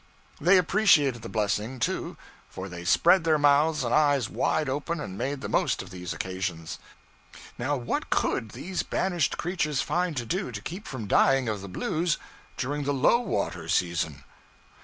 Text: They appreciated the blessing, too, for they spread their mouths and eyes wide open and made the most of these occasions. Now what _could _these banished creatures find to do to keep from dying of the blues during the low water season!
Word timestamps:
They 0.39 0.57
appreciated 0.57 1.21
the 1.21 1.29
blessing, 1.29 1.77
too, 1.77 2.17
for 2.49 2.67
they 2.67 2.85
spread 2.85 3.23
their 3.23 3.37
mouths 3.37 3.83
and 3.83 3.93
eyes 3.93 4.29
wide 4.31 4.67
open 4.67 4.99
and 4.99 5.15
made 5.15 5.41
the 5.41 5.47
most 5.47 5.83
of 5.83 5.91
these 5.91 6.11
occasions. 6.11 6.79
Now 7.59 7.77
what 7.77 8.09
_could 8.09 8.47
_these 8.53 8.81
banished 8.83 9.37
creatures 9.37 9.83
find 9.83 10.17
to 10.17 10.25
do 10.25 10.51
to 10.53 10.61
keep 10.63 10.87
from 10.87 11.05
dying 11.05 11.47
of 11.47 11.61
the 11.61 11.69
blues 11.69 12.17
during 12.57 12.83
the 12.83 12.95
low 12.95 13.19
water 13.19 13.67
season! 13.69 14.23